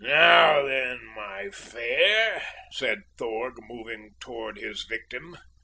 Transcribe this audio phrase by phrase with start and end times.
[0.03, 5.37] "Now then, my fair!" said Thorg, moving toward his victim.